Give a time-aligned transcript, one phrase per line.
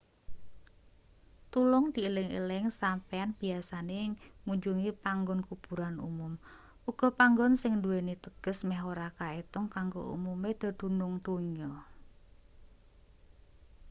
[1.51, 4.01] tulung dieling-eling sampeyan biyasane
[4.45, 6.33] ngunjungi panggon kuburan umum
[6.89, 11.69] uga panggon sing nduweni teges meh ora kaetung kanggo umume dedunung donya